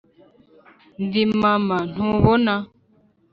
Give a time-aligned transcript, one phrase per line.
[1.05, 2.55] ndi mama, ntubona?